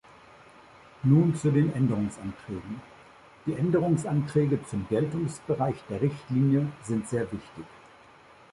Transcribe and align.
Nun 1.03 1.35
zu 1.35 1.51
den 1.51 1.71
Änderungsanträgen: 1.75 2.81
die 3.45 3.53
Änderungsanträge 3.53 4.65
zum 4.65 4.87
Geltungsbereich 4.89 5.75
der 5.91 6.01
Richtlinie 6.01 6.69
sind 6.81 7.07
sehr 7.07 7.31
wichtig. 7.31 7.65